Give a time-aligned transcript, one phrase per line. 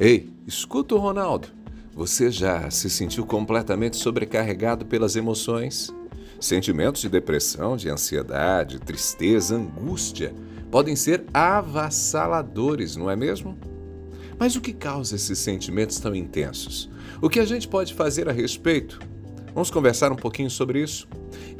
[0.00, 1.48] Ei, escuta o Ronaldo.
[1.92, 5.92] Você já se sentiu completamente sobrecarregado pelas emoções?
[6.40, 10.32] Sentimentos de depressão, de ansiedade, tristeza, angústia
[10.70, 13.58] podem ser avassaladores, não é mesmo?
[14.38, 16.88] Mas o que causa esses sentimentos tão intensos?
[17.20, 19.00] O que a gente pode fazer a respeito?
[19.52, 21.08] Vamos conversar um pouquinho sobre isso?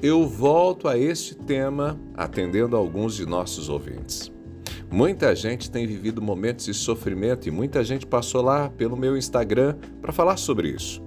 [0.01, 4.31] Eu volto a este tema atendendo alguns de nossos ouvintes.
[4.91, 9.77] Muita gente tem vivido momentos de sofrimento e muita gente passou lá pelo meu Instagram
[10.01, 11.03] para falar sobre isso.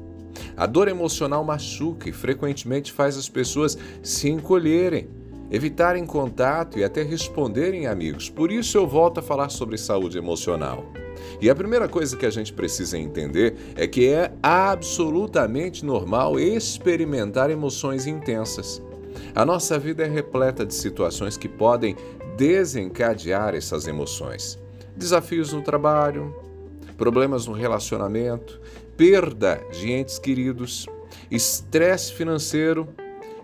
[0.56, 5.10] A dor emocional machuca e frequentemente faz as pessoas se encolherem,
[5.50, 8.30] evitarem contato e até responderem amigos.
[8.30, 10.86] Por isso eu volto a falar sobre saúde emocional.
[11.42, 17.50] E a primeira coisa que a gente precisa entender é que é absolutamente normal experimentar
[17.50, 18.80] emoções intensas.
[19.34, 21.96] A nossa vida é repleta de situações que podem
[22.42, 24.58] desencadear essas emoções.
[24.98, 26.36] Desafios no trabalho,
[26.98, 28.60] problemas no relacionamento,
[28.98, 30.88] perda de entes queridos,
[31.30, 32.90] estresse financeiro,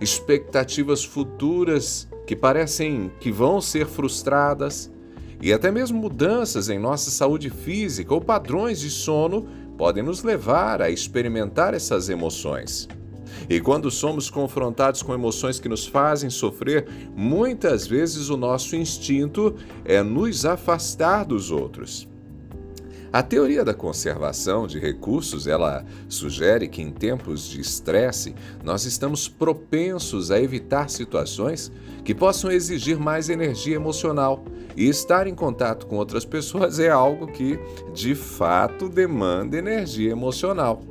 [0.02, 4.92] expectativas futuras que parecem que vão ser frustradas
[5.40, 10.82] e até mesmo mudanças em nossa saúde física ou padrões de sono podem nos levar
[10.82, 12.88] a experimentar essas emoções.
[13.50, 19.56] E quando somos confrontados com emoções que nos fazem sofrer, muitas vezes o nosso instinto
[19.86, 22.08] é nos afastar dos outros.
[23.12, 29.30] A teoria da conservação de recursos, ela sugere que em tempos de estresse, nós estamos
[29.30, 31.72] propensos a evitar situações
[32.04, 34.44] que possam exigir mais energia emocional,
[34.78, 37.60] e estar em contato com outras pessoas é algo que,
[37.96, 40.84] de fato, demanda energia emocional.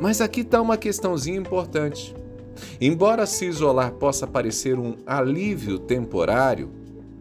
[0.00, 2.14] Mas aqui está uma questãozinha importante.
[2.80, 6.70] Embora se isolar possa parecer um alívio temporário,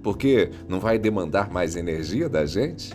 [0.04, 2.94] porque não vai demandar mais energia da gente,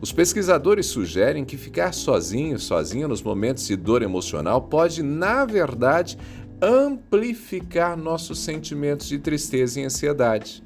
[0.00, 6.18] os pesquisadores sugerem que ficar sozinho, sozinha nos momentos de dor emocional pode, na verdade,
[6.60, 10.62] amplificar nossos sentimentos de tristeza e ansiedade.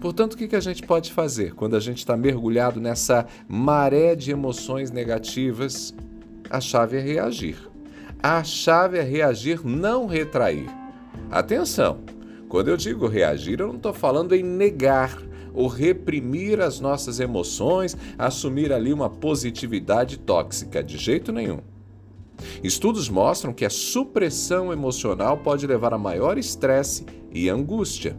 [0.00, 4.30] Portanto, o que a gente pode fazer quando a gente está mergulhado nessa maré de
[4.30, 5.94] emoções negativas
[6.50, 7.56] a chave é reagir.
[8.20, 10.66] A chave é reagir, não retrair.
[11.30, 12.00] Atenção!
[12.48, 15.16] Quando eu digo reagir, eu não estou falando em negar
[15.54, 21.60] ou reprimir as nossas emoções, assumir ali uma positividade tóxica, de jeito nenhum.
[22.62, 28.16] Estudos mostram que a supressão emocional pode levar a maior estresse e angústia.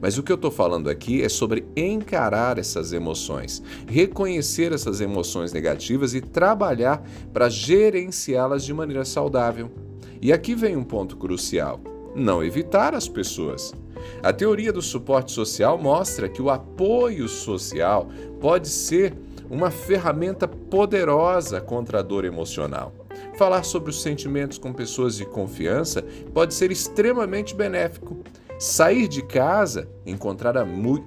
[0.00, 5.52] Mas o que eu estou falando aqui é sobre encarar essas emoções, reconhecer essas emoções
[5.52, 7.02] negativas e trabalhar
[7.32, 9.70] para gerenciá-las de maneira saudável.
[10.20, 11.80] E aqui vem um ponto crucial:
[12.14, 13.72] não evitar as pessoas.
[14.22, 18.08] A teoria do suporte social mostra que o apoio social
[18.40, 19.14] pode ser
[19.50, 22.92] uma ferramenta poderosa contra a dor emocional.
[23.36, 28.18] Falar sobre os sentimentos com pessoas de confiança pode ser extremamente benéfico.
[28.58, 30.54] Sair de casa, encontrar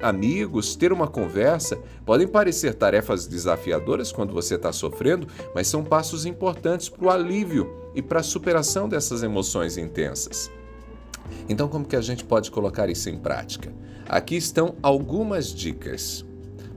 [0.01, 6.25] amigos, ter uma conversa podem parecer tarefas desafiadoras quando você está sofrendo, mas são passos
[6.25, 10.49] importantes para o alívio e para a superação dessas emoções intensas.
[11.49, 13.73] Então, como que a gente pode colocar isso em prática?
[14.07, 16.25] Aqui estão algumas dicas.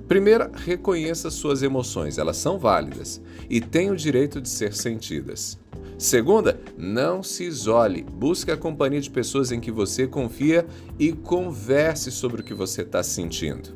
[0.08, 5.58] Primeira, reconheça suas emoções, elas são válidas e têm o direito de ser sentidas.
[5.96, 8.02] Segunda, não se isole.
[8.02, 10.66] Busque a companhia de pessoas em que você confia
[10.98, 13.70] e converse sobre o que você está sentindo.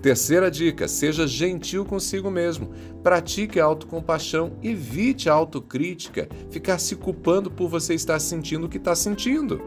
[0.00, 2.70] Terceira dica: seja gentil consigo mesmo.
[3.02, 4.58] Pratique a autocompaixão.
[4.62, 9.62] Evite a autocrítica, ficar se culpando por você estar sentindo o que está sentindo.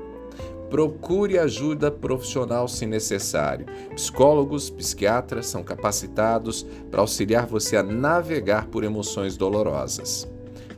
[0.70, 3.66] Procure ajuda profissional se necessário.
[3.94, 10.28] Psicólogos, psiquiatras são capacitados para auxiliar você a navegar por emoções dolorosas.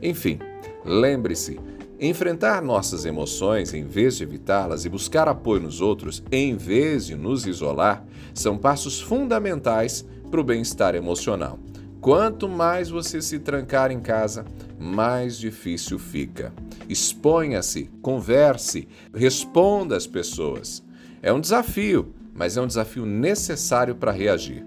[0.00, 0.38] Enfim,
[0.88, 1.60] Lembre-se,
[2.00, 7.14] enfrentar nossas emoções em vez de evitá-las e buscar apoio nos outros em vez de
[7.14, 11.58] nos isolar são passos fundamentais para o bem-estar emocional.
[12.00, 14.46] Quanto mais você se trancar em casa,
[14.78, 16.52] mais difícil fica.
[16.88, 20.82] Exponha-se, converse, responda às pessoas.
[21.20, 24.64] É um desafio, mas é um desafio necessário para reagir.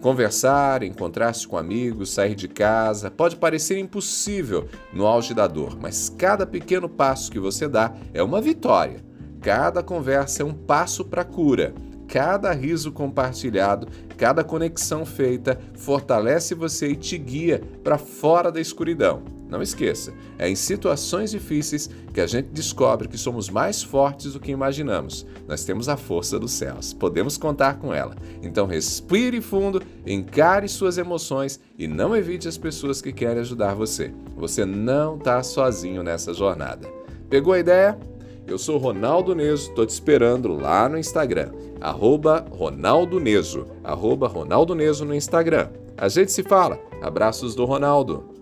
[0.00, 6.08] Conversar, encontrar-se com amigos, sair de casa pode parecer impossível no auge da dor, mas
[6.16, 9.02] cada pequeno passo que você dá é uma vitória.
[9.40, 11.74] Cada conversa é um passo para a cura.
[12.08, 19.22] Cada riso compartilhado, cada conexão feita fortalece você e te guia para fora da escuridão.
[19.48, 24.40] Não esqueça, é em situações difíceis que a gente descobre que somos mais fortes do
[24.40, 25.26] que imaginamos.
[25.46, 28.14] Nós temos a força dos céus, podemos contar com ela.
[28.42, 34.12] Então respire fundo, encare suas emoções e não evite as pessoas que querem ajudar você.
[34.36, 36.86] Você não está sozinho nessa jornada.
[37.30, 37.98] Pegou a ideia?
[38.48, 44.74] Eu sou Ronaldo Neso, tô te esperando lá no Instagram, arroba Ronaldo Neso, arroba Ronaldo
[44.74, 45.68] Neso no Instagram.
[45.94, 46.80] A gente se fala.
[47.02, 48.37] Abraços do Ronaldo.